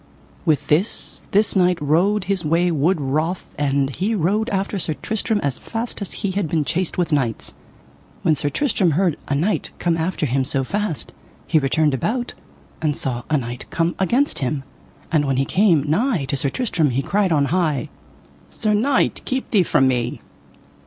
[0.47, 5.39] With this this knight rode his way wood wroth, and he rode after Sir Tristram
[5.43, 7.53] as fast as he had been chased with knights.
[8.23, 11.13] When Sir Tristram heard a knight come after him so fast
[11.45, 12.33] he returned about,
[12.81, 14.63] and saw a knight coming against him.
[15.11, 17.89] And when he came nigh to Sir Tristram he cried on high:
[18.49, 20.19] Sir knight, keep thee from me.